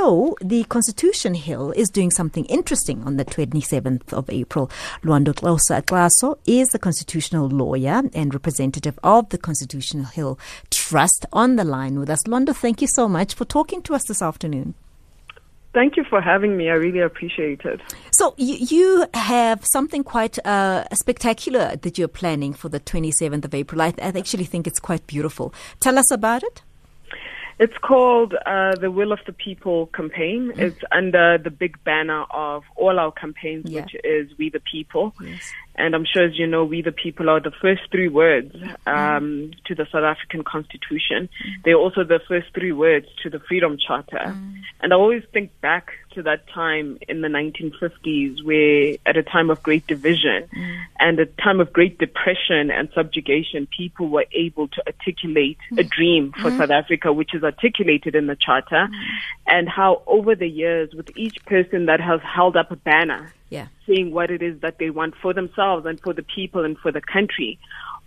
[0.00, 4.70] So the Constitution Hill is doing something interesting on the 27th of April.
[5.02, 10.38] Lwando Xaso is the constitutional lawyer and representative of the Constitutional Hill
[10.70, 12.22] Trust on the line with us.
[12.28, 14.74] Luando, thank you so much for talking to us this afternoon.
[15.74, 16.70] Thank you for having me.
[16.70, 17.80] I really appreciate it.
[18.12, 23.52] So, you, you have something quite uh, spectacular that you're planning for the 27th of
[23.52, 23.82] April.
[23.82, 25.52] I, I actually think it's quite beautiful.
[25.80, 26.62] Tell us about it.
[27.58, 30.52] It's called uh, the Will of the People campaign.
[30.54, 30.58] Mm.
[30.58, 33.82] It's under the big banner of all our campaigns, yeah.
[33.82, 35.14] which is We the People.
[35.20, 35.52] Yes.
[35.78, 38.88] And I'm sure, as you know, We the People are the first three words mm-hmm.
[38.88, 39.64] um, mm.
[39.66, 41.28] to the South African Constitution.
[41.28, 41.62] Mm.
[41.64, 44.24] They're also the first three words to the Freedom Charter.
[44.26, 44.56] Mm.
[44.80, 49.50] And I always think back to that time in the 1950s where at a time
[49.50, 50.80] of great division mm.
[50.98, 55.78] and a time of great depression and subjugation, people were able to articulate mm.
[55.78, 56.58] a dream for mm.
[56.58, 58.94] South Africa, which is articulated in the charter mm.
[59.46, 63.68] and how over the years with each person that has held up a banner yeah.
[63.86, 66.92] saying what it is that they want for themselves and for the people and for
[66.92, 67.58] the country,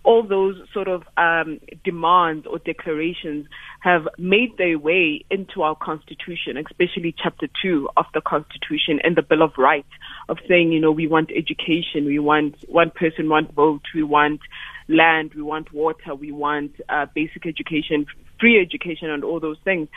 [0.04, 3.46] all those sort of um, demands or declarations
[3.80, 9.22] have made their way into our constitution, especially chapter two of the constitution and the
[9.22, 9.92] Bill of Rights
[10.28, 14.40] of saying, you know, we want education, we want one person, one vote, we want
[14.88, 18.06] land, we want water, we want uh, basic education,
[18.40, 19.88] free education, and all those things.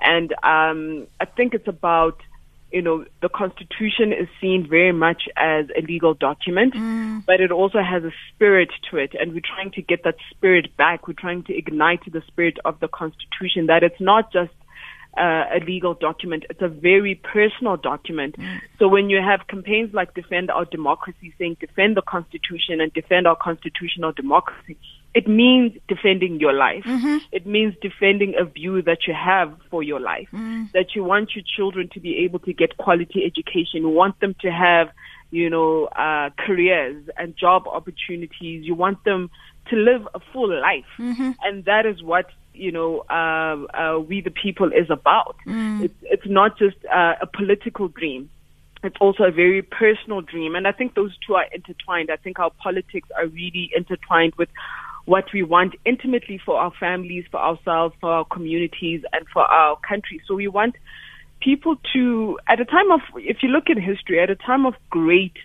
[0.00, 2.20] And um, I think it's about
[2.74, 7.24] you know, the Constitution is seen very much as a legal document, mm.
[7.24, 9.14] but it also has a spirit to it.
[9.18, 11.06] And we're trying to get that spirit back.
[11.06, 14.50] We're trying to ignite the spirit of the Constitution, that it's not just
[15.16, 16.44] uh, a legal document.
[16.50, 18.36] It's a very personal document.
[18.78, 23.26] So when you have campaigns like Defend Our Democracy saying defend the Constitution and defend
[23.26, 24.76] our constitutional democracy,
[25.14, 26.82] it means defending your life.
[26.84, 27.18] Mm-hmm.
[27.30, 30.28] It means defending a view that you have for your life.
[30.32, 30.72] Mm.
[30.72, 33.82] That you want your children to be able to get quality education.
[33.82, 34.88] You want them to have,
[35.30, 38.64] you know, uh, careers and job opportunities.
[38.64, 39.30] You want them
[39.70, 40.84] to live a full life.
[40.98, 41.30] Mm-hmm.
[41.44, 45.36] And that is what you know, uh, uh, we the people is about.
[45.46, 45.84] Mm.
[45.84, 48.30] It's, it's not just uh, a political dream.
[48.82, 50.54] It's also a very personal dream.
[50.54, 52.10] And I think those two are intertwined.
[52.10, 54.50] I think our politics are really intertwined with
[55.06, 59.78] what we want intimately for our families, for ourselves, for our communities, and for our
[59.88, 60.20] country.
[60.26, 60.76] So we want
[61.40, 64.74] people to, at a time of, if you look in history, at a time of
[64.90, 65.36] great,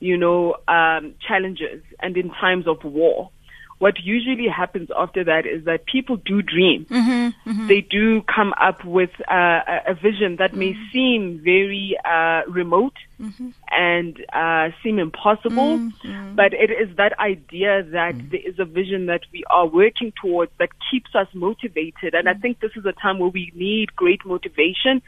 [0.00, 3.30] you know, um, challenges and in times of war,
[3.78, 6.86] what usually happens after that is that people do dream.
[6.88, 7.66] Mm-hmm, mm-hmm.
[7.66, 10.58] They do come up with uh, a vision that mm-hmm.
[10.58, 13.50] may seem very uh, remote mm-hmm.
[13.70, 16.34] and uh, seem impossible, mm-hmm.
[16.34, 18.28] but it is that idea that mm-hmm.
[18.30, 22.14] there is a vision that we are working towards that keeps us motivated.
[22.14, 25.02] And I think this is a time where we need great motivation.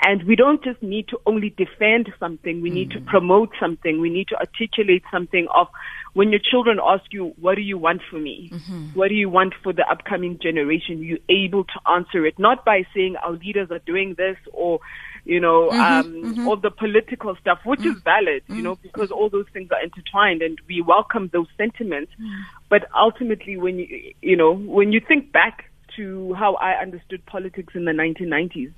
[0.00, 4.10] And we don't just need to only defend something, we need to promote something, we
[4.10, 5.66] need to articulate something of
[6.14, 8.50] when your children ask you, what do you want for me?
[8.52, 8.86] Mm-hmm.
[8.94, 11.02] What do you want for the upcoming generation?
[11.02, 14.80] You're able to answer it, not by saying our leaders are doing this or,
[15.24, 15.80] you know, mm-hmm.
[15.80, 16.48] Um, mm-hmm.
[16.48, 18.04] all the political stuff, which is mm.
[18.04, 18.82] valid, you know, mm.
[18.82, 22.12] because all those things are intertwined and we welcome those sentiments.
[22.20, 22.40] Mm.
[22.68, 27.74] But ultimately, when you, you know, when you think back to how I understood politics
[27.74, 28.72] in the 1990s,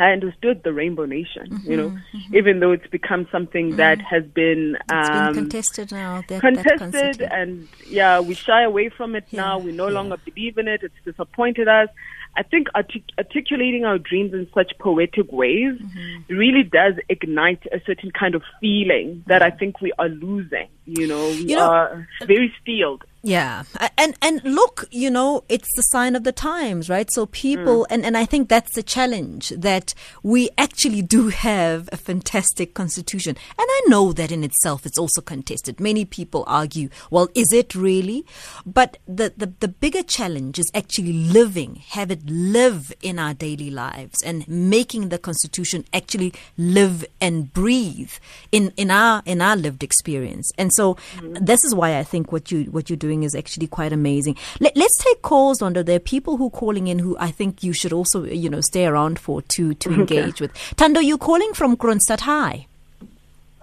[0.00, 2.34] I understood the Rainbow Nation, mm-hmm, you know, mm-hmm.
[2.34, 3.76] even though it's become something mm.
[3.76, 6.24] that has been, um, been contested now.
[6.26, 9.58] That, contested, that and yeah, we shy away from it yeah, now.
[9.58, 9.94] We no yeah.
[9.94, 10.82] longer believe in it.
[10.82, 11.88] It's disappointed us.
[12.34, 16.34] I think artic- articulating our dreams in such poetic ways mm-hmm.
[16.34, 20.68] really does ignite a certain kind of feeling that I think we are losing.
[20.86, 23.04] You know, we you know, are very steeled.
[23.22, 23.64] Yeah.
[23.98, 27.10] And and look, you know, it's the sign of the times, right?
[27.10, 27.86] So people mm.
[27.90, 29.92] and, and I think that's the challenge that
[30.22, 33.36] we actually do have a fantastic constitution.
[33.58, 35.80] And I know that in itself it's also contested.
[35.80, 38.24] Many people argue, well, is it really?
[38.64, 43.70] But the, the, the bigger challenge is actually living, have it live in our daily
[43.70, 48.12] lives and making the constitution actually live and breathe
[48.50, 50.50] in, in our in our lived experience.
[50.56, 51.44] And so mm.
[51.44, 54.36] this is why I think what you what you do doing is actually quite amazing.
[54.60, 55.98] Let, us take calls under there.
[55.98, 59.18] People who are calling in who I think you should also you know stay around
[59.18, 60.52] for to to engage with.
[60.76, 62.66] Tando, you're calling from Kroonstad High?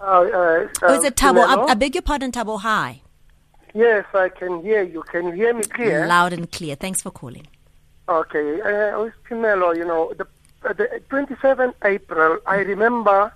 [0.00, 1.42] Uh, uh, oh, is it Thabo?
[1.44, 3.02] I, I beg your pardon, Thabo High.
[3.74, 5.02] Yes, I can hear you.
[5.02, 6.06] Can you hear me clear?
[6.06, 6.76] Loud and clear.
[6.76, 7.46] Thanks for calling.
[8.08, 8.60] Okay.
[8.60, 10.26] Uh, Phemelo, you know, the,
[10.64, 13.32] uh, the 27th April, I remember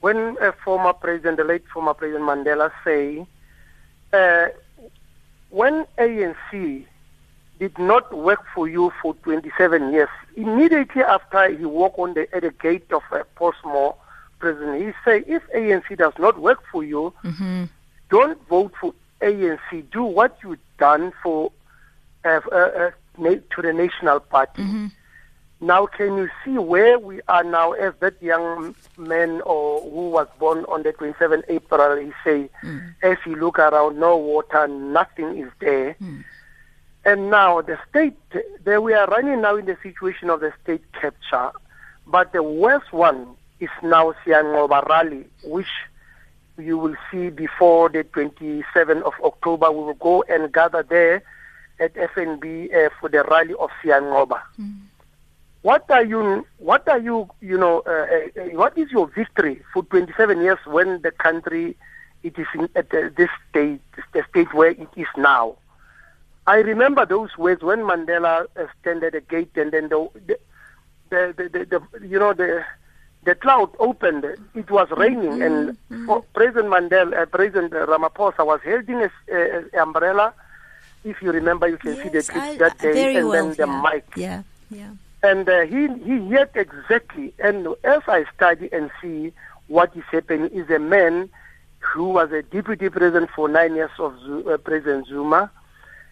[0.00, 3.26] when a former president, the late former President Mandela, say,
[4.12, 4.48] uh,
[5.56, 6.84] when ANC
[7.58, 12.42] did not work for you for 27 years, immediately after he walked on the, at
[12.42, 13.96] the gate of uh, Pollsmoor
[14.38, 17.64] prison, he said, if ANC does not work for you, mm-hmm.
[18.10, 18.92] don't vote for
[19.22, 19.90] ANC.
[19.90, 21.50] Do what you've done for
[22.26, 24.62] uh, uh, uh to the National Party.
[24.62, 24.86] Mm-hmm.
[25.60, 30.28] Now, can you see where we are now as that young man or who was
[30.38, 32.94] born on the 27th April, he say, mm.
[33.02, 35.96] as you look around, no water, nothing is there.
[36.02, 36.24] Mm.
[37.06, 38.18] And now the state,
[38.64, 41.52] there we are running now in the situation of the state capture,
[42.06, 45.68] but the worst one is now Siyanqoba rally, which
[46.58, 49.70] you will see before the 27th of October.
[49.70, 51.22] We will go and gather there
[51.78, 54.42] at FNB uh, for the rally of Siyanqoba.
[54.60, 54.80] Mm.
[55.66, 56.46] What are you?
[56.58, 57.28] What are you?
[57.40, 57.90] You know, uh,
[58.40, 61.76] uh, what is your victory for 27 years when the country
[62.22, 63.80] it is in, at this state,
[64.12, 65.56] the state where it is now?
[66.46, 70.38] I remember those words when Mandela uh, stand at the gate and then the, the,
[71.10, 72.64] the, the, you know the
[73.24, 74.24] the cloud opened.
[74.54, 76.12] It was raining, and mm-hmm.
[76.32, 80.32] President Mandela, uh, President Ramaphosa was holding an umbrella.
[81.02, 82.22] If you remember, you can see the
[82.60, 84.04] that day, and then the mic.
[84.14, 84.92] Yeah, yeah.
[85.22, 87.32] And uh, he he heard exactly.
[87.38, 89.32] And as I study and see
[89.68, 91.28] what is happening, is a man
[91.80, 94.14] who was a deputy president for nine years of
[94.46, 95.50] uh, President Zuma,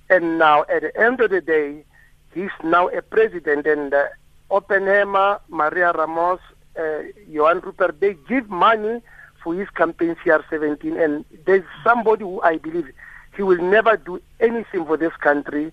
[0.08, 1.84] and now at the end of the day,
[2.32, 3.66] he's now a president.
[3.66, 4.06] And uh,
[4.50, 6.40] Oppenheimer, Maria Ramos,
[6.78, 6.98] uh,
[7.28, 9.00] Johan Rupert, they give money
[9.42, 11.02] for his campaign CR17.
[11.02, 12.88] And there's somebody who I believe
[13.36, 15.72] he will never do anything for this country.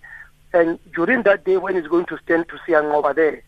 [0.53, 3.42] And during that day when he's going to stand to see over there,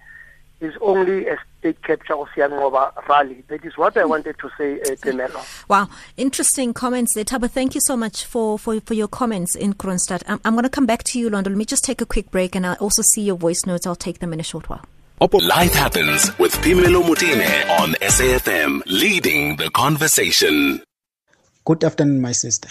[0.64, 3.44] is only a state capture of Siyanqoba rally.
[3.50, 5.68] That is what I wanted to say, uh, Phemelo.
[5.68, 7.26] Wow, interesting comments there.
[7.26, 10.24] Taba, thank you so much for, for, for your comments in Kroonstad.
[10.28, 11.48] I'm, I'm going to come back to you, Lwando.
[11.48, 13.86] Let me just take a quick break and I'll also see your voice notes.
[13.86, 14.86] I'll take them in a short while.
[15.22, 20.82] Life happens with Phemelo Motene on SAFM, leading the conversation.
[21.64, 22.68] Good afternoon, my sister.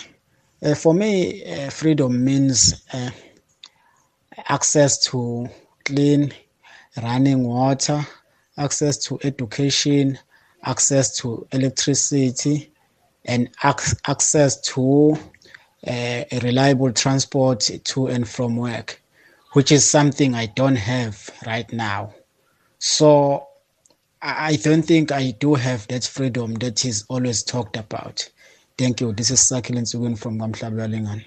[0.62, 3.11] Uh, for me, uh, freedom means uh,
[4.52, 5.49] access to
[5.87, 6.31] clean
[7.02, 8.06] running water,
[8.58, 10.19] access to education,
[10.64, 12.70] access to electricity,
[13.25, 15.16] and access to
[15.87, 19.00] uh, reliable transport to and from work,
[19.54, 22.12] which is something I don't have right now.
[22.78, 23.46] So
[24.20, 28.28] I don't think I do have that freedom that is always talked about.
[28.76, 29.12] Thank you.
[29.12, 31.25] This is Sakilin Sugun from Gamhlabalingan.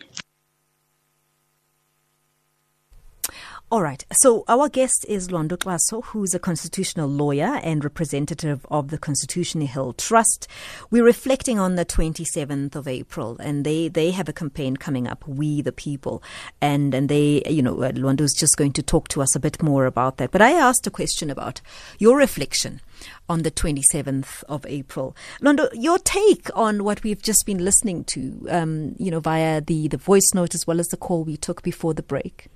[3.71, 4.05] All right.
[4.13, 9.65] So our guest is Lwando Xaso, who's a constitutional lawyer and representative of the Constitutional
[9.65, 10.47] Hill Trust.
[10.91, 15.27] We're reflecting on the 27th of April, and they, they have a campaign coming up,
[15.27, 16.21] We the People.
[16.61, 19.63] And, and they, you know, uh, Lwando's just going to talk to us a bit
[19.63, 20.29] more about that.
[20.29, 21.61] But I asked a question about
[21.97, 22.81] your reflection
[23.27, 25.15] on the 27th of April.
[25.41, 29.87] Lwando, your take on what we've just been listening to, um, you know, via the,
[29.87, 32.47] the voice note as well as the call we took before the break?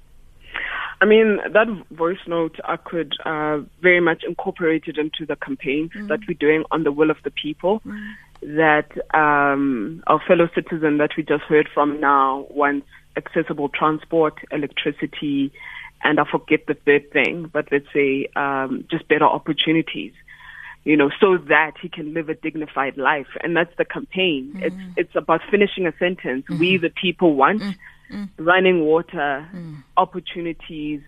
[1.02, 5.90] I mean, that voice note, I could uh, very much incorporate it into the campaign
[5.96, 6.08] mm.
[6.10, 7.82] that we're doing on the will of the people.
[7.86, 8.14] Mm.
[8.42, 15.52] That um, our fellow citizen that we just heard from now wants accessible transport, electricity,
[16.04, 20.14] and I forget the third thing, but let's say um, just better opportunities
[20.86, 23.28] you know, so that he can live a dignified life.
[23.42, 24.54] And that's the campaign.
[24.56, 24.64] Mm.
[24.64, 26.46] It's it's about finishing a sentence.
[26.46, 26.58] Mm-hmm.
[26.58, 27.76] We the people want mm
[28.12, 28.30] mm.
[28.38, 29.84] running water, mm.
[29.98, 31.02] opportunities,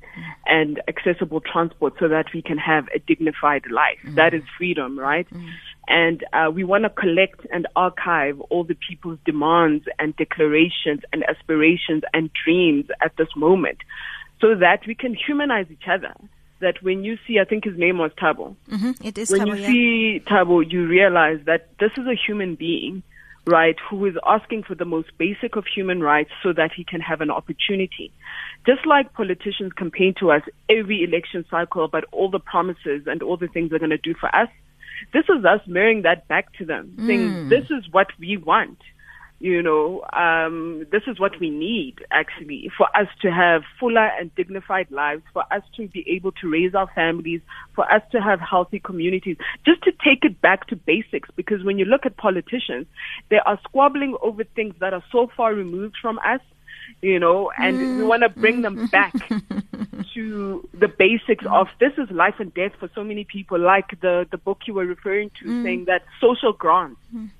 [0.45, 3.99] and accessible transport so that we can have a dignified life.
[4.05, 4.15] Mm.
[4.15, 5.27] That is freedom, right?
[5.29, 5.49] Mm.
[5.87, 11.23] And uh, we want to collect and archive all the people's demands and declarations and
[11.27, 13.79] aspirations and dreams at this moment
[14.39, 16.13] so that we can humanize each other
[16.61, 18.55] that when you see, I think his name was Thabo.
[18.69, 18.91] Mm-hmm.
[19.03, 19.67] It is when Thabo, you yeah.
[19.67, 23.03] see Thabo, you realize that this is a human being
[23.45, 27.01] right, who is asking for the most basic of human rights so that he can
[27.01, 28.11] have an opportunity.
[28.65, 33.37] Just like politicians campaign to us every election cycle about all the promises and all
[33.37, 34.49] the things they're going to do for us,
[35.13, 37.07] this is us mirroring that back to them, mm.
[37.07, 38.77] saying, this is what we want
[39.41, 44.33] you know, um, this is what we need actually for us to have fuller and
[44.35, 47.41] dignified lives, for us to be able to raise our families,
[47.73, 51.27] for us to have healthy communities, just to take it back to basics.
[51.35, 52.85] Because when you look at politicians,
[53.31, 56.41] they are squabbling over things that are so far removed from us,
[57.01, 57.97] you know, and mm.
[57.97, 59.11] we want to bring them back
[60.13, 64.27] to the basics of this is life and death for so many people, like the,
[64.29, 65.63] the book you were referring to, mm.
[65.63, 67.01] saying that social grants.
[67.11, 67.31] Mm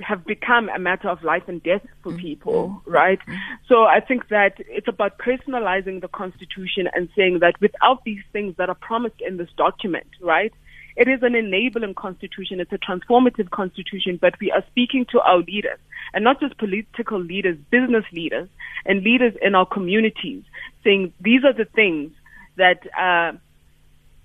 [0.00, 2.20] have become a matter of life and death for mm-hmm.
[2.20, 3.18] people, right?
[3.20, 3.54] Mm-hmm.
[3.68, 8.56] So I think that it's about personalizing the Constitution and saying that without these things
[8.56, 10.52] that are promised in this document, right?
[10.96, 12.58] It is an enabling constitution.
[12.58, 15.78] It's a transformative constitution, but we are speaking to our leaders
[16.14, 18.48] and not just political leaders, business leaders
[18.86, 20.42] and leaders in our communities
[20.84, 22.12] saying these are the things
[22.56, 23.36] that uh,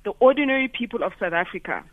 [0.06, 1.84] the ordinary people of South Africa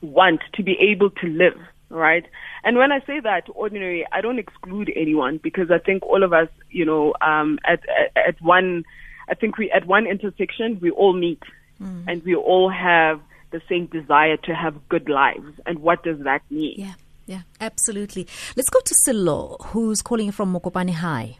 [0.00, 1.58] want to be able to live
[1.92, 2.24] right?
[2.64, 6.32] And when I say that ordinary, I don't exclude anyone because I think all of
[6.32, 8.84] us, you know, um, at, at, at one,
[9.28, 11.42] I think we at one intersection we all meet,
[11.80, 12.04] mm.
[12.08, 13.20] and we all have
[13.50, 15.60] the same desire to have good lives.
[15.66, 16.74] And what does that mean?
[16.76, 16.94] Yeah,
[17.26, 18.26] yeah, absolutely.
[18.56, 21.38] Let's go to Silo, who's calling from Mokopane High.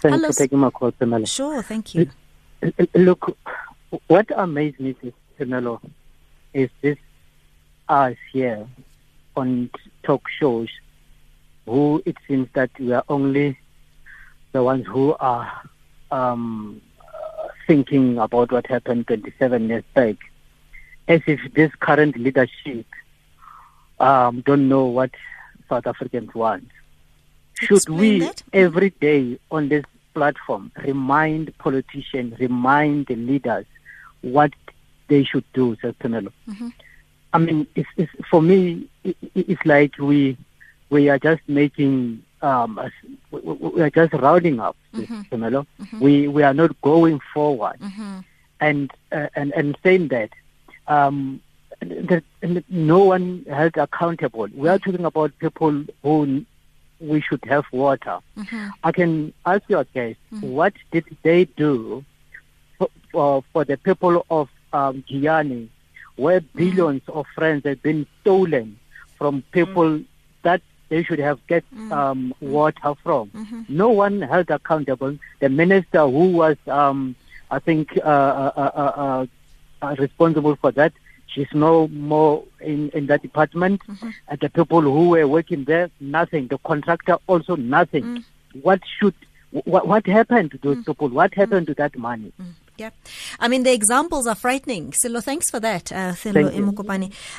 [0.00, 0.28] Thanks Hello.
[0.28, 1.26] for taking my call, Pamela.
[1.26, 2.10] Sure, thank you.
[2.94, 3.36] Look,
[4.08, 4.94] what amazed me,
[5.38, 5.80] Pamela,
[6.52, 6.98] is this
[7.88, 8.66] us here
[9.36, 9.70] on
[10.02, 10.68] talk shows
[11.66, 13.58] who it seems that we are only
[14.52, 15.68] the ones who are
[16.10, 16.80] um,
[17.66, 20.16] thinking about what happened 27 years back,
[21.08, 22.86] as if this current leadership
[23.98, 25.10] um, don't know what
[25.68, 26.68] South Africans want.
[27.54, 28.42] Should Explain we that?
[28.52, 33.66] every day on this platform remind politicians, remind the leaders
[34.22, 34.52] what
[35.08, 36.68] they should do, Sir Mm-hmm.
[37.36, 40.38] I mean, it's, it's, for me, it, it's like we
[40.88, 42.80] we are just making um,
[43.30, 45.22] we are just rounding up, mm-hmm.
[45.22, 46.00] Mm-hmm.
[46.00, 48.20] We we are not going forward, mm-hmm.
[48.60, 50.30] and uh, and and saying that
[50.88, 51.42] um,
[51.80, 52.24] that
[52.70, 54.48] no one held accountable.
[54.54, 56.46] We are talking about people who
[57.00, 58.18] we should have water.
[58.38, 58.68] Mm-hmm.
[58.82, 60.48] I can ask your guest, mm-hmm.
[60.48, 62.02] what did they do
[62.78, 65.68] for, for, for the people of um, Giyani
[66.16, 67.14] where billions mm.
[67.14, 68.78] of friends have been stolen
[69.16, 70.04] from people mm.
[70.42, 71.90] that they should have get mm.
[71.92, 73.28] um, water from.
[73.30, 73.62] Mm-hmm.
[73.68, 75.18] No one held accountable.
[75.40, 77.16] The minister who was, um,
[77.50, 79.26] I think, uh, uh, uh,
[79.82, 80.92] uh, responsible for that,
[81.26, 83.82] she's no more in, in that department.
[83.86, 84.10] Mm-hmm.
[84.28, 86.48] And the people who were working there, nothing.
[86.48, 88.04] The contractor also nothing.
[88.04, 88.24] Mm.
[88.62, 89.14] What should,
[89.50, 90.86] what, what happened to those mm.
[90.86, 91.08] people?
[91.08, 92.32] What happened to that money?
[92.78, 92.90] Yeah.
[93.40, 94.92] I mean, the examples are frightening.
[94.92, 96.40] Silo, thanks for that, uh, Silo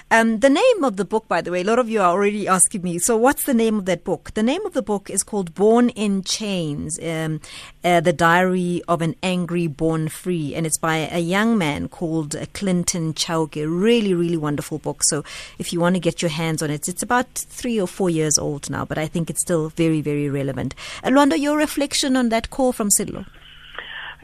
[0.10, 2.48] Um, the name of the book, by the way, a lot of you are already
[2.48, 4.34] asking me, so what's the name of that book?
[4.34, 7.39] The name of the book is called Born in Chains, um,
[7.84, 12.36] uh, The Diary of an Angry Born Free, and it's by a young man called
[12.36, 13.56] uh, Clinton Chauke.
[13.56, 15.03] Really, really wonderful book.
[15.03, 15.24] So
[15.60, 18.38] if you want to get your hands on it, it's about three or four years
[18.38, 20.74] old now, but I think it's still very, very relevant.
[21.03, 23.25] Lwando, your reflection on that call from Silo?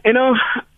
[0.06, 0.36] You know,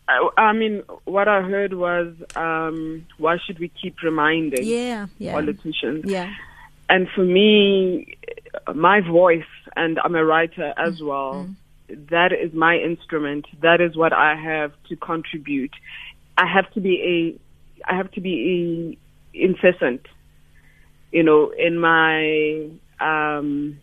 [0.07, 5.33] I, I mean, what I heard was, um, why should we keep reminding yeah, yeah.
[5.33, 6.05] politicians?
[6.05, 6.31] Yeah.
[6.87, 8.17] And for me,
[8.73, 9.43] my voice,
[9.75, 11.07] and I'm a writer as mm.
[11.07, 11.49] well,
[12.11, 13.47] that is my instrument.
[13.61, 15.73] That is what I have to contribute.
[16.37, 17.39] I have to be
[17.87, 18.97] a, I have to be
[19.33, 20.05] a incessant,
[21.11, 22.69] you know, in my,
[22.99, 23.79] um,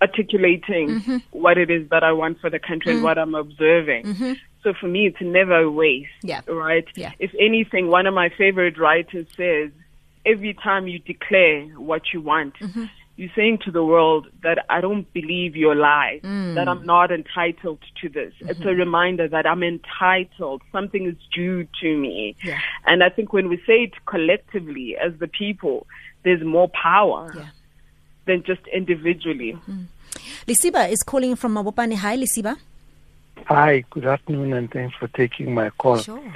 [0.00, 1.16] articulating mm-hmm.
[1.32, 4.04] what it is that I want for the country mm and what I'm observing.
[4.04, 4.32] Mm-hmm.
[4.62, 6.10] So for me, it's never a waste.
[6.22, 6.40] Yeah.
[6.48, 6.86] Right?
[6.96, 7.12] Yeah.
[7.18, 9.70] If anything, one of my favorite writers says,
[10.26, 12.84] every time you declare what you want, mm-hmm.
[13.16, 16.54] you're saying to the world that I don't believe your lie, mm.
[16.56, 18.34] that I'm not entitled to this.
[18.34, 18.50] Mm-hmm.
[18.50, 20.62] It's a reminder that I'm entitled.
[20.72, 22.36] Something is due to me.
[22.42, 22.58] Yeah.
[22.84, 25.86] And I think when we say it collectively as the people,
[26.24, 27.48] there's more power yeah.
[28.26, 29.56] than just individually.
[29.68, 29.86] Mm.
[30.46, 31.94] Lesiba is calling from Mabopane.
[31.94, 32.56] Hi, Lesiba.
[33.46, 35.98] Hi, good afternoon, and thanks for taking my call.
[35.98, 36.34] Sure.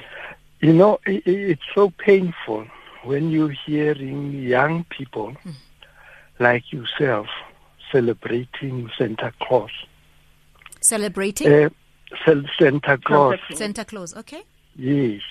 [0.61, 2.65] You know, it, it's so painful
[3.03, 5.53] when you're hearing young people mm.
[6.39, 7.27] like yourself
[7.91, 9.71] celebrating Santa Claus.
[10.81, 11.51] Celebrating?
[11.65, 11.69] Uh,
[12.57, 13.39] Santa Claus.
[13.53, 14.43] Santa Claus, okay.
[14.75, 15.21] Yes.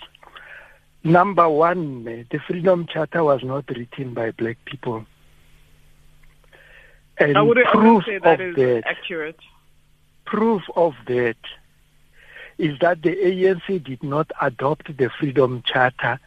[1.05, 5.05] Number one, the Freedom Charter was not written by black people.
[7.19, 9.41] And I would, proof I would say that of is that, accurate.
[10.25, 11.37] Proof of that
[12.63, 16.21] is that the ANC did not adopt the Freedom Charter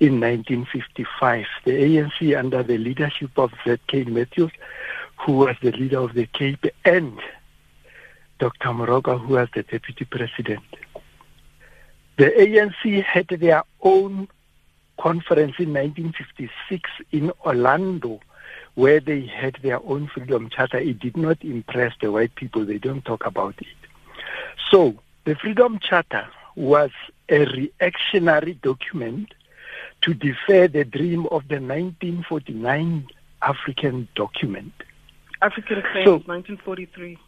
[0.00, 1.44] in 1955.
[1.66, 4.04] The ANC, under the leadership of Z.K.
[4.04, 4.52] Matthews,
[5.18, 7.20] who was the leader of the Cape, and
[8.38, 8.68] Dr.
[8.68, 10.62] Moroka, who was the deputy president.
[12.16, 14.28] The ANC had their own
[14.98, 18.20] conference in 1956 in Orlando,
[18.76, 20.78] where they had their own freedom charter.
[20.78, 22.64] It did not impress the white people.
[22.64, 23.90] They don't talk about it.
[24.70, 26.26] So the Freedom Charter
[26.56, 26.90] was
[27.28, 29.34] a reactionary document
[30.02, 33.06] to defer the dream of the 1949
[33.40, 34.72] African document.
[35.40, 37.18] African Claims, so, 1943.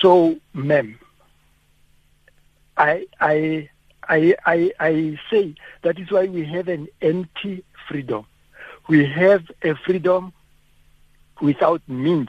[0.00, 0.98] So, ma'am,
[2.76, 3.68] I, I,
[4.08, 8.24] I, I, I say that is why we have an empty freedom.
[8.88, 10.32] We have a freedom
[11.40, 12.28] without means.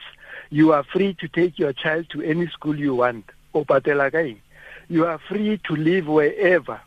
[0.50, 3.26] You are free to take your child to any school you want.
[3.54, 6.82] You are free to live wherever.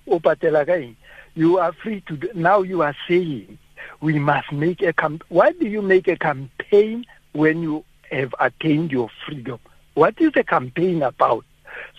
[1.34, 2.30] You are free to.
[2.34, 3.58] Now you are saying
[4.00, 5.24] we must make a camp.
[5.28, 9.58] Why do you make a campaign when you have attained your freedom?
[9.94, 11.44] What is the campaign about?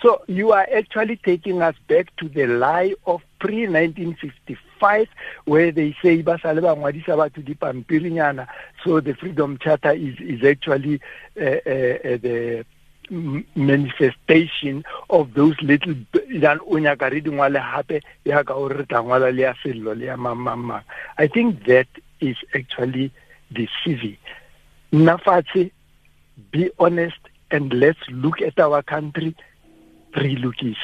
[0.02, 5.08] So you are actually taking us back to the lie of pre-1955
[5.46, 8.48] where they say ba dipampirinyana
[8.84, 11.00] so the freedom charter is, is actually
[11.40, 12.66] uh, uh, uh, the
[13.56, 15.96] manifestation of those little
[16.68, 20.84] o nyaka re dingwale gape re tla ngwala le ya sello le ya mamamang
[21.18, 21.88] i think that
[22.22, 23.12] is actually
[23.52, 24.18] deceiving.
[24.94, 25.72] Nna fatshe
[26.52, 27.20] be honest
[27.52, 29.36] and let's look at our country
[30.16, 30.78] re-lokise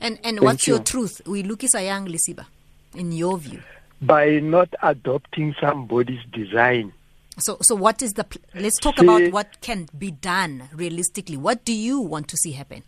[0.00, 1.20] and and what's your truth?
[1.26, 2.46] We lokisa yang lesiba
[2.94, 3.62] in your view?
[4.02, 6.92] By not adopting somebody's design
[7.40, 8.24] so, so what is the?
[8.24, 11.36] Pl- let's talk see, about what can be done realistically.
[11.36, 12.82] What do you want to see happen?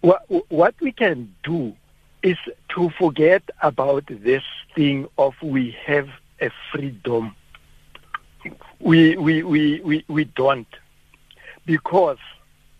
[0.00, 1.74] What what we can do
[2.22, 2.36] is
[2.74, 4.42] to forget about this
[4.74, 6.08] thing of we have
[6.40, 7.34] a freedom.
[8.80, 10.68] We we we we, we don't
[11.64, 12.18] because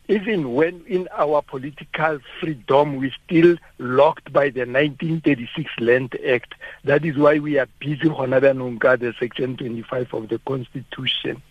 [0.08, 6.54] even when in our political freedom we still locked by the 1936 Land Act.
[6.84, 11.42] That is why we are busy honabanunga the section 25 of the Constitution.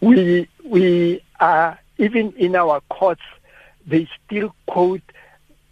[0.00, 3.22] We we are even in our courts
[3.86, 5.02] they still quote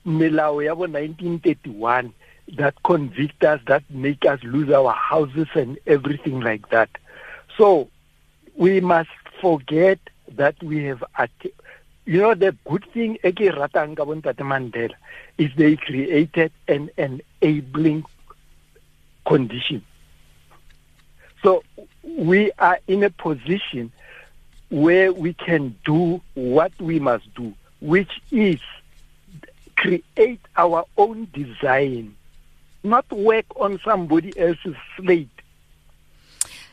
[0.06, 2.12] Milao 1931
[2.56, 6.88] that convict us, that make us lose our houses and everything like that.
[7.58, 7.88] So
[8.56, 11.04] we must forget that we have
[12.06, 14.94] you know the good thing e ke ratang ka bontate mandela
[15.38, 18.04] is they created an enabling
[19.26, 19.84] condition.
[21.42, 21.62] So
[22.02, 23.92] we are in a position
[24.70, 28.58] where we can do what we must do which is
[29.76, 32.16] create our own design
[32.82, 35.28] not work on somebody else's slate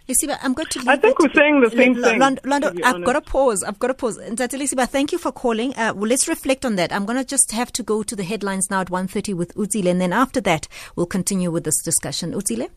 [0.08, 0.84] Lesiba, I'm going to.
[0.88, 2.20] I think we're saying the same L- thing.
[2.20, 3.64] Lwando, I've got to pause.
[3.64, 4.18] I've got to pause.
[4.18, 5.74] Ntate Lesiba, thank you for calling.
[5.76, 6.92] Uh, well, let's reflect on that.
[6.92, 9.90] I'm going to just have to go to the headlines now at 1.30 with Uzile,
[9.90, 12.34] and then after that, we'll continue with this discussion.
[12.34, 12.70] Uzile?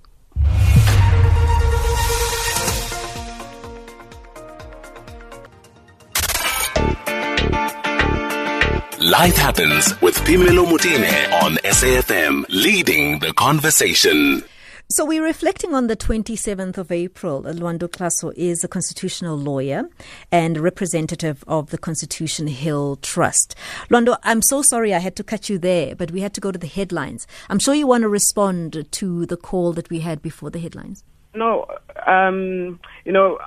[9.01, 14.43] Life Happens with Phemelo Motene on SAFM, leading the conversation.
[14.89, 17.43] So we're reflecting on the 27th of April.
[17.43, 19.89] Lwando Xaso is a constitutional lawyer
[20.31, 23.57] and representative of the Constitution Hill Trust.
[23.91, 26.53] Lwando, I'm so sorry I had to cut you there, but we had to go
[26.53, 27.27] to the headlines.
[27.51, 31.03] I'm sure you want to respond to the call that we had before the headlines.
[31.35, 31.67] No,
[32.07, 33.41] um, you know,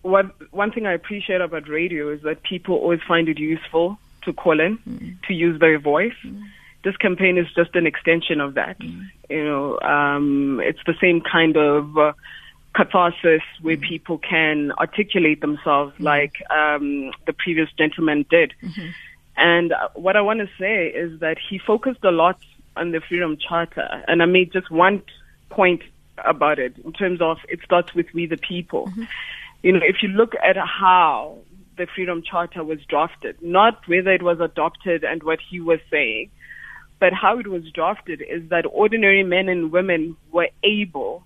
[0.00, 4.32] what one thing I appreciate about radio is that people always find it useful to
[4.32, 5.22] call in, mm.
[5.28, 6.16] to use their voice.
[6.24, 6.42] Mm
[6.86, 8.78] this campaign is just an extension of that.
[8.78, 9.10] Mm.
[9.28, 12.12] You know, um, it's the same kind of uh,
[12.76, 13.82] catharsis where mm.
[13.82, 16.04] people can articulate themselves, mm.
[16.04, 18.54] like um, the previous gentleman did.
[18.62, 18.90] Mm-hmm.
[19.36, 22.38] And uh, what I want to say is that he focused a lot
[22.76, 25.02] on the Freedom Charter, and I made just one
[25.50, 25.82] point
[26.24, 28.86] about it in terms of it starts with we the people.
[28.86, 29.02] Mm-hmm.
[29.64, 31.38] You know, if you look at how
[31.76, 36.30] the Freedom Charter was drafted, not whether it was adopted and what he was saying,
[36.98, 41.22] but how it was drafted is that ordinary men and women were able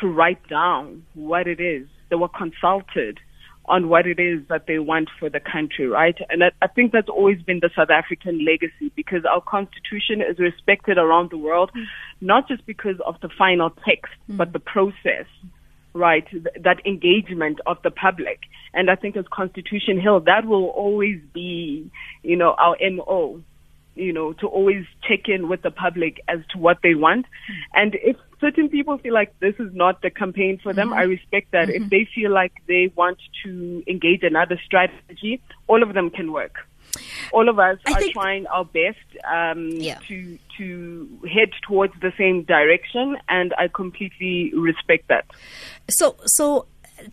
[0.00, 1.86] to write down what it is.
[2.08, 3.18] They were consulted
[3.66, 6.16] on what it is that they want for the country, right?
[6.28, 10.38] And I, I think that's always been the South African legacy because our constitution is
[10.38, 11.70] respected around the world,
[12.20, 14.36] not just because of the final text, mm.
[14.36, 15.26] but the process,
[15.92, 16.28] right?
[16.30, 18.40] Th- that engagement of the public.
[18.74, 21.90] And I think as Constitution Hill, that will always be,
[22.22, 23.42] you know, our MO
[24.00, 27.26] you know, to always check in with the public as to what they want.
[27.74, 30.98] And if certain people feel like this is not the campaign for them, mm-hmm.
[30.98, 31.68] I respect that.
[31.68, 31.84] Mm-hmm.
[31.84, 36.54] If they feel like they want to engage another strategy, all of them can work.
[37.32, 38.98] All of us I are trying our best
[39.30, 39.98] um, yeah.
[40.08, 45.26] to to head towards the same direction, and I completely respect that.
[45.88, 46.66] So, so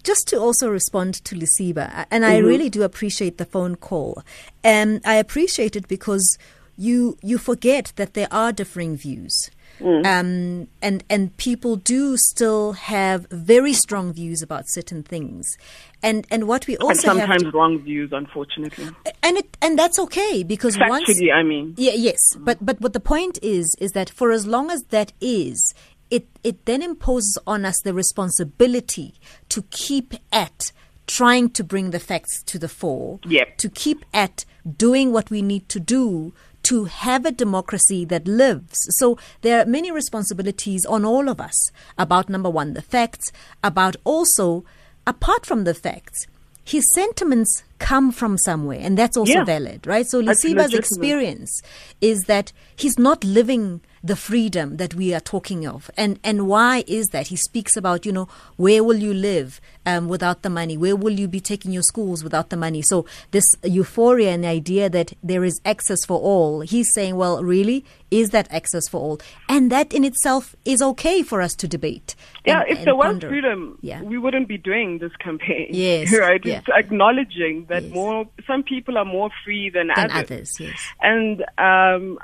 [0.03, 2.47] just to also respond to Lesiba, and I mm-hmm.
[2.47, 4.23] really do appreciate the phone call.
[4.63, 6.37] Um, I appreciate it because
[6.77, 9.49] you you forget that there are differing views.
[9.79, 10.05] Mm.
[10.05, 15.55] Um, and and people do still have very strong views about certain things,
[16.01, 18.87] and and what we also and sometimes to, wrong views, unfortunately.
[19.21, 22.93] And it and that's okay because Factually, once I mean, yeah, yes, but but what
[22.93, 25.75] the point is is that for as long as that is,
[26.09, 29.13] it it then imposes on us the responsibility
[29.49, 30.71] to keep at
[31.05, 33.57] trying to bring the facts to the fore, yep.
[33.57, 34.43] to keep at
[34.75, 36.33] doing what we need to do
[36.67, 38.75] to have a democracy that lives.
[38.97, 43.31] So there are many responsibilities on all of us about number one, the facts,
[43.63, 44.65] about also,
[45.05, 46.27] apart from the facts,
[46.63, 49.45] his sentiments come from somewhere, and that's also yeah.
[49.45, 50.05] valid, right?
[50.05, 51.61] So Lesiba's experience
[52.01, 55.89] is that he's not living the freedom that we are talking of.
[55.97, 57.27] And and why is that?
[57.27, 60.77] He speaks about, you know, where will you live um, without the money?
[60.77, 62.81] Where will you be taking your schools without the money?
[62.81, 67.43] So this euphoria and the idea that there is access for all, he's saying, well,
[67.43, 69.19] really, is that access for all?
[69.49, 72.15] And that in itself is okay for us to debate.
[72.45, 73.29] Yeah, and, if there was ponder.
[73.29, 74.01] freedom, yeah.
[74.01, 75.67] we wouldn't be doing this campaign.
[75.77, 76.17] Yes.
[76.17, 76.41] right?
[76.45, 76.59] Yeah.
[76.59, 77.93] It's acknowledging that Yes.
[77.93, 80.31] more some people are more free than, Than others.
[80.31, 80.79] others, yes.
[81.01, 82.17] And um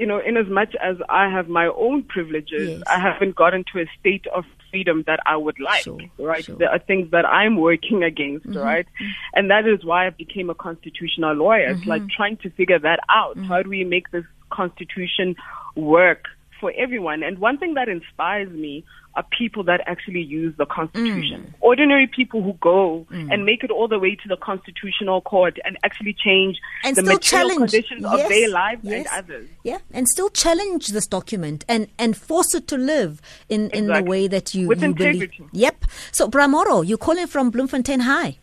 [0.00, 2.82] you know, in as much as I have my own privileges, Yes.
[2.86, 5.82] I haven't gotten to a state of freedom that I would like.
[5.82, 6.44] Sure, right?
[6.44, 6.56] sure.
[6.56, 8.86] There are things that I'm working against, Mm-hmm, right?
[9.34, 11.70] And that is why I became a constitutional lawyer.
[11.70, 11.90] It's Mm-hmm.
[11.90, 13.34] like trying to figure that out.
[13.48, 15.36] How do we make this constitution
[15.76, 16.22] work
[16.60, 17.22] for everyone?
[17.22, 21.42] And one thing that inspires me are people that actually use the constitution.
[21.48, 21.54] Mm.
[21.60, 25.76] Ordinary people who go and make it all the way to the constitutional court and
[25.82, 28.94] actually change and the material challenge conditions of their lives yes.
[28.98, 29.48] and others.
[29.64, 34.02] Yeah, and still challenge this document and and force it to live in in the
[34.04, 35.22] way that you With you believe.
[35.22, 35.44] integrity.
[35.52, 35.84] Yep.
[36.12, 38.38] So Bramoro, you're calling from Bloemfontein High.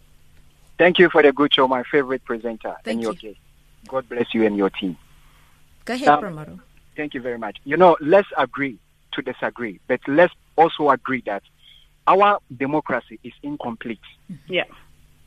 [0.77, 3.29] Thank you for the good show, my favorite presenter Thank and your you.
[3.29, 3.39] guest.
[3.87, 4.97] God bless you and your team.
[5.85, 6.59] Go ahead, Um, Bramoro.
[6.95, 7.57] Thank you very much.
[7.65, 8.77] You know, let's agree
[9.13, 11.43] to disagree, but let's also agree that
[12.07, 13.99] our democracy is incomplete.
[14.47, 14.63] Yeah.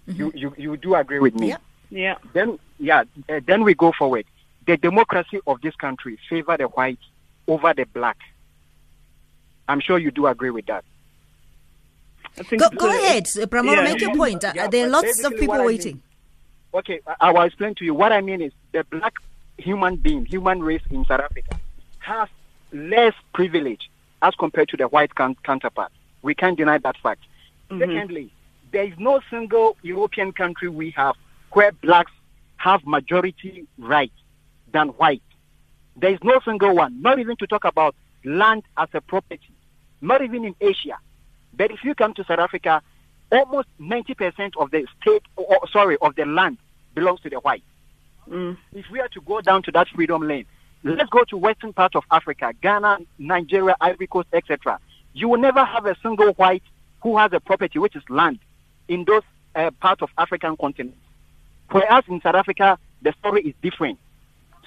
[0.07, 1.49] You, you, you do agree with me?
[1.49, 1.57] Yeah.
[1.91, 2.15] Yeah.
[2.33, 4.25] Then, yeah, uh, then we go forward.
[4.67, 6.99] The democracy of this country favor the white
[7.47, 8.19] over the black.
[9.69, 10.85] I'm sure you do agree with that.
[12.57, 13.77] Go, go a- ahead, Bramoro.
[13.77, 13.83] yeah.
[13.83, 14.45] Make your point.
[14.45, 16.03] Uh, Yeah, there are lots of people what I mean- waiting.
[16.75, 17.95] Okay, I, I will explain to you.
[17.95, 19.15] What I mean is the black
[19.57, 21.58] human being, human race in South Africa
[22.09, 22.29] has
[22.73, 23.91] less privilege
[24.23, 25.93] as compared to the white can- counterpart.
[26.23, 27.23] We can't deny that fact.
[27.71, 27.81] Mm-hmm.
[27.81, 28.33] Secondly,
[28.73, 31.15] there is no single European country we have
[31.53, 32.13] where blacks
[32.57, 34.19] have majority rights
[34.73, 35.23] than white.
[35.97, 37.95] There is no single one, not even to talk about
[38.25, 39.53] land as a property,
[40.01, 40.99] not even in Asia.
[41.55, 42.83] But if you come to South Africa,
[43.31, 46.59] almost 90% of the state, or, sorry, of the land
[46.95, 47.65] belongs to the white.
[48.29, 48.57] Mm.
[48.73, 50.47] If we are to go down to that freedom lane,
[50.85, 54.79] let's go to western part of Africa, Ghana, Nigeria, Ivory Coast, etc.
[55.13, 56.63] You will never have a single white
[57.03, 58.39] who has a property, which is land,
[58.89, 59.23] in those
[59.55, 60.97] uh, parts of African continent.
[61.71, 63.99] Whereas in South Africa, the story is different.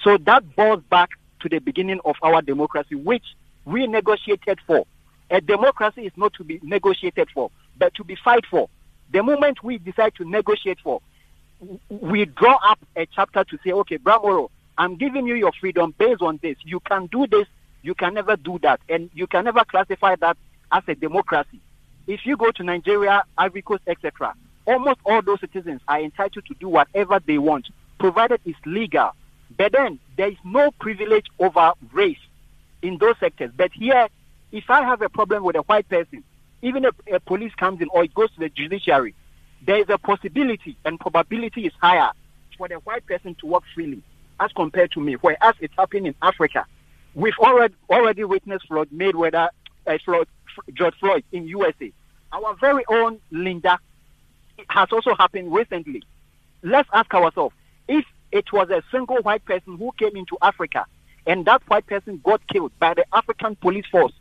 [0.02, 3.24] So that boils back to the beginning of our democracy, which
[3.64, 4.86] we negotiated for.
[5.30, 8.68] A democracy is not to be negotiated for, but to be fight for.
[9.12, 11.00] The moment we decide to negotiate for,
[11.88, 16.22] we draw up a chapter to say, okay, Bramoro, I'm giving you your freedom based
[16.22, 16.56] on this.
[16.64, 17.46] You can do this,
[17.82, 20.36] you can never do that, and you can never classify that
[20.70, 21.60] as a democracy.
[22.06, 24.34] If you go to Nigeria, Ivory Coast, etc.,
[24.66, 29.10] almost all those citizens are entitled to do whatever they want, provided it's legal.
[29.56, 32.18] But then there is no privilege over race
[32.80, 33.52] in those sectors.
[33.54, 34.08] But here,
[34.50, 36.24] if I have a problem with a white person,
[36.62, 39.14] even if a police comes in or it goes to the judiciary,
[39.64, 42.10] there is a possibility and probability is higher
[42.56, 44.02] for the white person to work freely
[44.42, 45.14] as compared to me.
[45.14, 46.66] Whereas it's happening in Africa,
[47.14, 49.48] we've already already witnessed Floyd Mayweather,
[49.86, 50.26] uh, Floyd,
[50.74, 51.92] George Floyd in USA.
[52.32, 53.78] Our very own Linda
[54.68, 56.02] has also happened recently.
[56.62, 57.54] Let's ask ourselves
[57.88, 60.86] if it was a single white person who came into Africa
[61.26, 64.12] and that white person got killed by the African police force,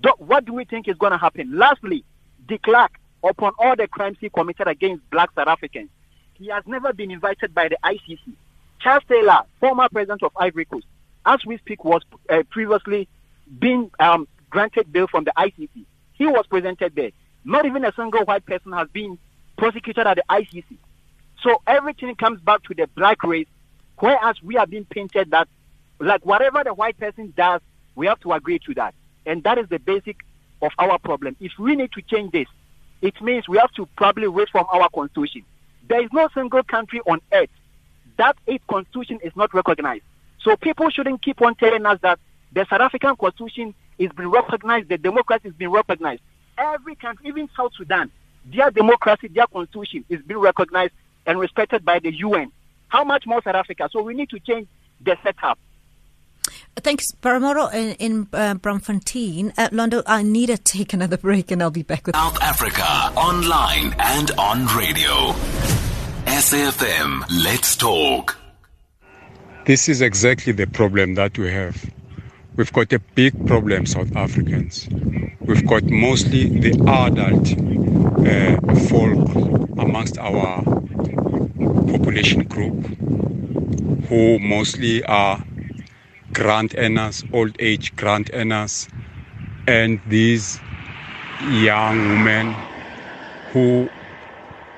[0.00, 1.56] do, what do we think is going to happen?
[1.56, 2.04] Lastly,
[2.48, 5.90] de Klerk, upon all the crimes he committed against black South Africans,
[6.34, 8.34] he has never been invited by the ICC.
[8.84, 10.84] Charles Taylor, former president of Ivory Coast,
[11.24, 13.08] as we speak, was uh, previously
[13.58, 15.86] being um, granted bail from the ICC.
[16.12, 17.10] He was presented there.
[17.46, 19.18] Not even a single white person has been
[19.56, 20.76] prosecuted at the ICC.
[21.42, 23.46] So everything comes back to the black race,
[23.98, 25.48] whereas we are being painted that,
[25.98, 27.62] like whatever the white person does,
[27.94, 28.94] we have to agree to that.
[29.24, 30.18] And that is the basic
[30.60, 31.36] of our problem.
[31.40, 32.48] If we need to change this,
[33.00, 35.42] it means we have to probably from our constitution.
[35.88, 37.48] There is no single country on earth
[38.16, 40.04] that its constitution is not recognized.
[40.42, 42.18] So people shouldn't keep on telling us that
[42.54, 44.88] The South African constitution is being recognized.
[44.88, 46.22] The democracy is being recognized.
[46.56, 48.12] Every country, even South Sudan,
[48.46, 50.92] their democracy, their constitution is being recognized
[51.26, 52.52] and respected by the UN.
[52.88, 53.88] How much more South Africa?
[53.92, 54.68] So we need to change
[55.00, 55.58] the setup.
[56.76, 59.52] Thanks, Paramoro in, in uh, Braamfontein.
[59.58, 62.84] Uh, Lwando, I need to take another break and I'll be back with South Africa,
[63.18, 65.34] online and on radio.
[66.26, 68.36] SAFM, let's talk.
[69.66, 71.90] This is exactly the problem that we have.
[72.56, 74.88] We've got a big problem, South Africans.
[75.40, 77.52] We've got mostly the adult
[78.26, 79.34] uh, folk
[79.78, 80.62] amongst our
[81.90, 82.84] population group
[84.08, 85.44] who mostly are
[86.32, 88.88] grant earners, old age grant earners,
[89.66, 90.60] and these
[91.42, 92.54] young women
[93.52, 93.88] who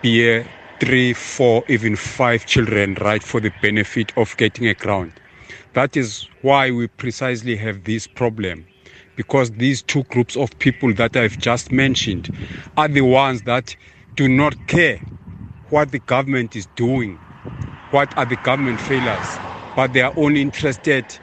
[0.02, 0.46] bear
[0.80, 5.20] three, four, even five children, right, for the benefit of getting a grant.
[5.74, 8.68] That is why we precisely have this problem.
[9.16, 12.30] Because these two groups of people that I've just mentioned
[12.76, 13.76] are the ones that
[14.16, 15.02] do not care
[15.70, 17.22] what the government is doing,
[17.90, 19.40] what are the government failures,
[19.74, 21.18] but they are only interested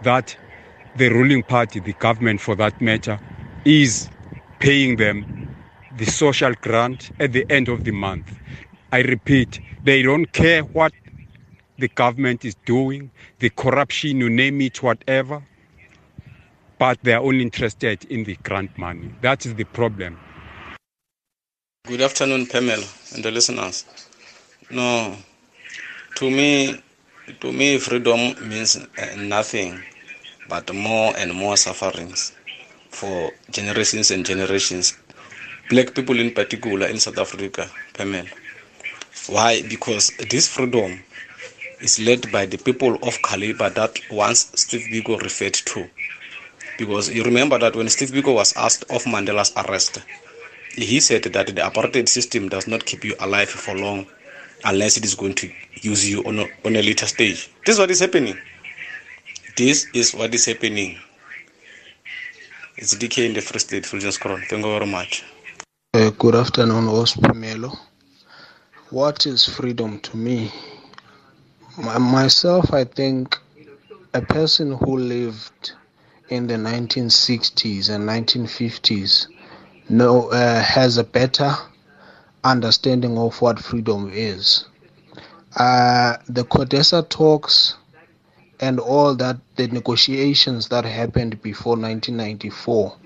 [0.00, 0.36] that
[0.94, 3.20] the ruling party, the government for that matter,
[3.64, 4.10] is
[4.60, 5.26] paying them
[5.96, 8.32] the social grant at the end of the month.
[8.92, 10.92] I repeat, they don't care what
[11.78, 15.42] the government is doing, the corruption, you name it, whatever,
[16.78, 19.12] but they are only interested in the grant money.
[19.20, 20.18] That is the problem.
[21.86, 23.84] Good afternoon, Pamela and the listeners.
[24.70, 25.16] No,
[26.16, 26.80] to me,
[27.40, 29.82] to me, freedom means uh, nothing
[30.48, 32.32] but more and more sufferings
[32.90, 34.96] for generations and generations.
[35.70, 38.28] Black people in particular in South Africa, Pamela.
[39.28, 39.62] Why?
[39.62, 41.02] Because this freedom
[41.80, 45.88] is led by the people of caliber that once Steve Biko referred to.
[46.78, 50.00] Because you remember that when Steve Biko was asked of Mandela's arrest,
[50.74, 54.06] he said that the apartheid system does not keep you alive for long
[54.64, 57.50] unless it is going to use you on a, on a later stage.
[57.66, 58.38] This is what is happening.
[59.56, 60.98] This is what is happening.
[62.76, 64.40] It's DK in the Free State, Fulgence Crown.
[64.48, 65.24] Thank you very much.
[65.94, 67.78] Uh, good afternoon, Ospumelo.
[68.88, 70.50] What is freedom to me?
[71.76, 73.36] My, myself, I think
[74.14, 75.72] a person who lived
[76.30, 79.26] in the 1960s and 1950s
[79.90, 81.52] know, uh, has a better
[82.42, 84.64] understanding of what freedom is.
[85.54, 87.76] Uh, the CODESA talks
[88.60, 92.96] and all that the negotiations that happened before 1994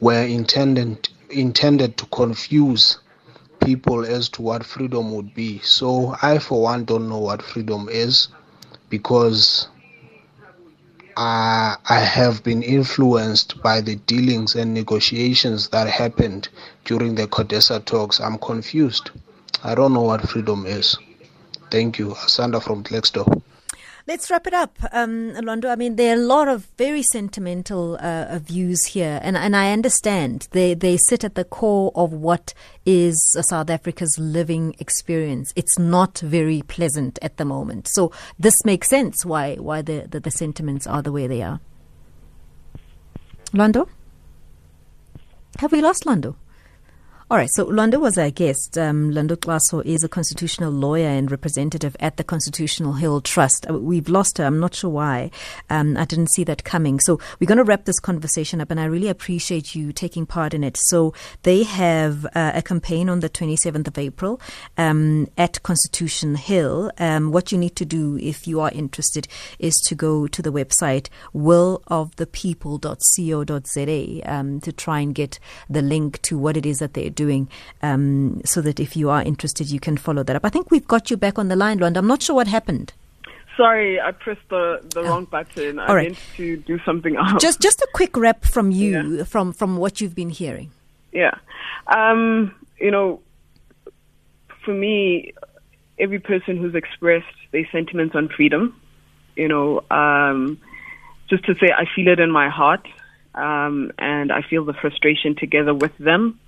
[0.00, 2.98] were intended intended to confuse
[3.60, 5.58] people as to what freedom would be.
[5.60, 8.28] So I for one don't know what freedom is
[8.90, 9.68] because
[11.16, 16.48] I, I have been influenced by the dealings and negotiations that happened
[16.84, 18.20] during the CODESA talks.
[18.20, 19.10] I'm confused.
[19.62, 20.96] I don't know what freedom is.
[21.70, 22.10] Thank you.
[22.10, 23.42] Asanda from Klerksdorp.
[24.06, 25.70] Let's wrap it up, um, Lwando.
[25.70, 29.72] I mean, there are a lot of very sentimental uh, views here, and, and I
[29.72, 32.52] understand they, they sit at the core of what
[32.84, 35.54] is South Africa's living experience.
[35.56, 40.20] It's not very pleasant at the moment, so this makes sense why why the, the,
[40.20, 41.60] the sentiments are the way they are.
[43.54, 43.88] Lwando,
[45.60, 46.34] have we lost Lwando?
[47.34, 48.78] All right, so Lwando was our guest.
[48.78, 53.68] Um, Lwando Xaso is a constitutional lawyer and representative at the Constitutional Hill Trust.
[53.68, 54.44] Uh, we've lost her.
[54.44, 55.32] I'm not sure why.
[55.68, 57.00] Um, I didn't see that coming.
[57.00, 60.54] So we're going to wrap this conversation up, and I really appreciate you taking part
[60.54, 60.76] in it.
[60.76, 64.40] So they have uh, a campaign on the 27th of April
[64.78, 66.92] um, at Constitution Hill.
[66.98, 69.26] Um, what you need to do if you are interested
[69.58, 76.38] is to go to the website willofthepeople.co.za um, to try and get the link to
[76.38, 77.23] what it is that they're doing
[77.82, 80.44] um, so that if you are interested, you can follow that up.
[80.44, 81.98] I think we've got you back on the line, Lwando.
[81.98, 82.92] I'm not sure what happened.
[83.56, 85.04] Sorry, I pressed the, the oh.
[85.04, 85.78] wrong button.
[85.78, 86.08] I right.
[86.08, 87.40] meant to do something else.
[87.40, 89.24] Just just a quick wrap from you yeah.
[89.24, 90.70] from from what you've been hearing.
[91.12, 91.34] Yeah,
[91.86, 93.20] um, you know,
[94.64, 95.34] for me,
[95.98, 98.80] every person who's expressed their sentiments on freedom,
[99.36, 100.58] you know, um,
[101.30, 102.86] just to say I feel it in my heart,
[103.36, 106.40] um, and I feel the frustration together with them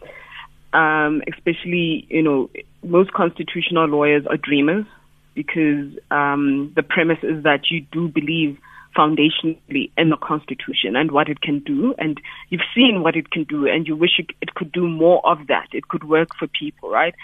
[0.77, 2.51] um, especially, you know,
[2.83, 4.85] most constitutional lawyers are dreamers
[5.35, 8.59] because um, the premise is that you do believe
[8.97, 13.45] foundationally in the Constitution and what it can do, and you've seen what it can
[13.45, 15.69] do, and you wish it could do more of that.
[15.73, 17.15] It could work for people, right?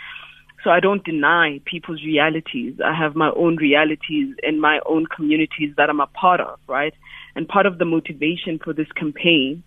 [0.62, 2.74] So I don't deny people's realities.
[2.84, 6.94] I have my own realities in my own communities that I'm a part of, right?
[7.34, 9.62] and part of the motivation for this campaign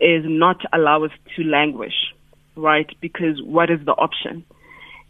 [0.00, 1.94] is not to allow us to languish,
[2.56, 2.88] right?
[3.00, 4.44] Because what is the option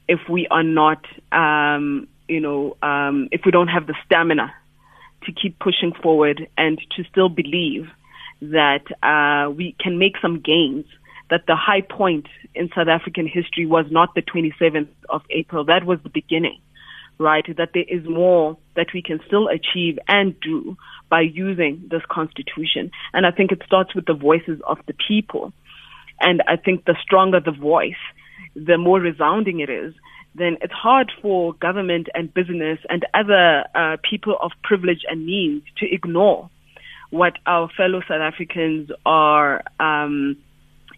[0.09, 4.55] if we are not, um, you know, um, if we don't have the stamina
[5.25, 7.89] to keep pushing forward and to still believe
[8.41, 10.85] that uh, we can make some gains
[11.31, 15.65] that the high point in South African history was not the 27th of April.
[15.65, 16.61] That was the beginning,
[17.19, 17.45] right?
[17.57, 20.77] That there is more that we can still achieve and do
[21.09, 22.93] by using this constitution.
[23.13, 25.53] And I think it starts with the voices of the people.
[26.21, 27.95] And I think the stronger the voice,
[28.55, 29.95] the more resounding it is,
[30.35, 35.63] then it's hard for government and business and other uh, people of privilege and means
[35.79, 36.51] to ignore
[37.11, 40.37] what our fellow South Africans are um,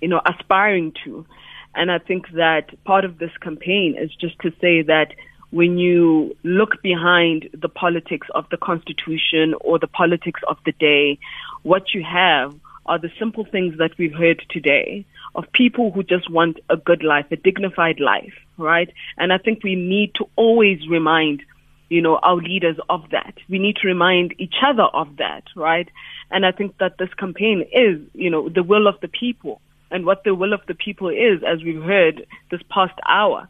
[0.00, 1.26] you know, aspiring to.
[1.74, 5.14] And I think that part of this campaign is just to say that
[5.50, 11.18] when you look behind the politics of the Constitution or the politics of the day,
[11.62, 12.54] what you have
[12.88, 17.04] are the simple things that we've heard today of people who just want a good
[17.04, 18.92] life, a dignified life, right?
[19.18, 21.42] And I think we need to always remind,
[21.90, 23.34] you know, our leaders of that.
[23.48, 25.88] We need to remind each other of that, right?
[26.30, 30.04] And I think that this campaign is, you know, the will of the people and
[30.04, 33.48] what the will of the people is, as we've heard this past hour.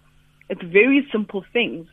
[0.51, 1.87] It's very simple things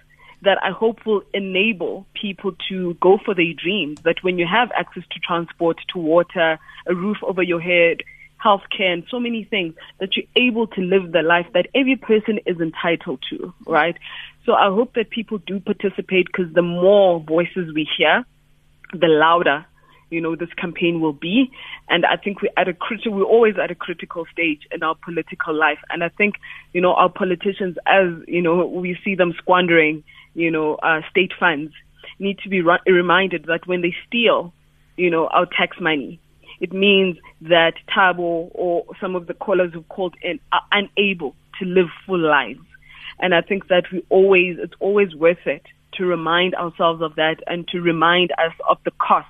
[0.46, 4.00] that I hope will enable people to go for their dreams.
[4.04, 7.98] That when you have access to transport, to water, a roof over your head,
[8.44, 12.40] healthcare, and so many things, that you're able to live the life that every person
[12.46, 13.98] is entitled to, right?
[14.46, 18.26] So I hope that people do participate because the more voices we hear,
[18.94, 19.66] the louder
[20.10, 21.52] you know, this campaign will be.
[21.90, 24.96] And I think we're at a critical, we're always at a critical stage in our
[24.96, 25.80] political life.
[25.90, 26.36] And I think,
[26.74, 30.04] you know, our politicians, as, you know, we see them squandering,
[30.36, 31.74] you know, uh, state funds,
[32.20, 34.54] need to be re- reminded that when they steal,
[34.96, 36.20] you know, our tax money,
[36.62, 41.66] it means that Thabo or some of the callers who called in are unable to
[41.66, 42.60] live full lives.
[43.20, 47.38] And I think that we always, it's always worth it to remind ourselves of that
[47.48, 49.28] and to remind us of the cost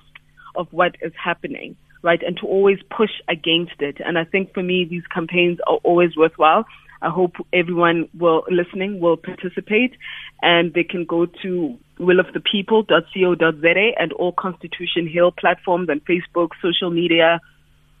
[0.56, 2.22] of what is happening, right?
[2.22, 3.98] And to always push against it.
[4.04, 6.64] And I think for me, these campaigns are always worthwhile.
[7.02, 9.96] I hope everyone will listening will participate
[10.42, 17.40] and they can go to willofthepeople.co.za and all Constitution Hill platforms and Facebook, social media,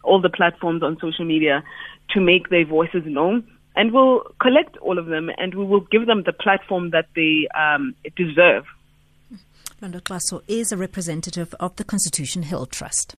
[0.02, 1.62] all the platforms on social media
[2.10, 3.46] to make their voices known.
[3.74, 7.48] And we'll collect all of them and we will give them the platform that they
[7.54, 8.64] um, deserve
[9.82, 13.14] Lwando Xaso is a representative of the Constitution Hill Trust.